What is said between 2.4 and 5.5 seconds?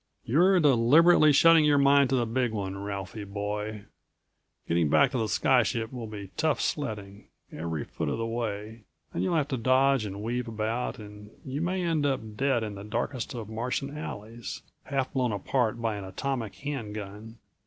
One, Ralphie boy. Getting back to the